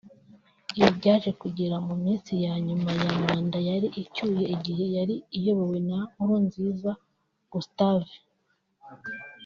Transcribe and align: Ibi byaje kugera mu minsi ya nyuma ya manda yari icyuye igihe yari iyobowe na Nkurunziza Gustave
Ibi 0.77 0.89
byaje 0.97 1.29
kugera 1.41 1.75
mu 1.87 1.95
minsi 2.03 2.31
ya 2.45 2.53
nyuma 2.67 2.89
ya 3.01 3.09
manda 3.23 3.57
yari 3.69 3.87
icyuye 4.01 4.43
igihe 4.55 4.85
yari 4.95 5.15
iyobowe 5.37 5.77
na 5.89 5.99
Nkurunziza 6.13 6.91
Gustave 7.51 8.13